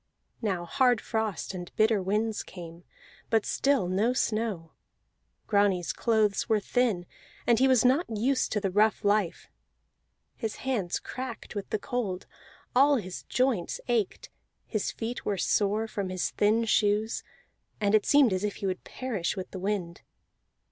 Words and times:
Now 0.41 0.65
hard 0.65 0.99
frost 0.99 1.53
and 1.53 1.71
bitter 1.75 2.01
winds 2.01 2.41
came, 2.41 2.83
but 3.29 3.45
still 3.45 3.87
no 3.87 4.13
snow. 4.13 4.71
Grani's 5.45 5.93
clothes 5.93 6.49
were 6.49 6.59
thin, 6.59 7.05
and 7.45 7.59
he 7.59 7.67
was 7.67 7.85
not 7.85 8.07
used 8.09 8.51
to 8.53 8.59
the 8.59 8.71
rough 8.71 9.05
life; 9.05 9.47
his 10.35 10.55
hands 10.65 10.97
cracked 10.99 11.53
with 11.53 11.69
the 11.69 11.77
cold, 11.77 12.25
all 12.75 12.95
his 12.95 13.25
joints 13.25 13.79
ached, 13.87 14.31
his 14.65 14.91
feet 14.91 15.23
were 15.23 15.37
sore 15.37 15.87
from 15.87 16.09
his 16.09 16.31
thin 16.31 16.65
shoes, 16.65 17.23
and 17.79 17.93
it 17.93 18.07
seemed 18.07 18.33
as 18.33 18.43
if 18.43 18.55
he 18.55 18.65
would 18.65 18.83
perish 18.83 19.37
with 19.37 19.51
the 19.51 19.59
wind. 19.59 20.01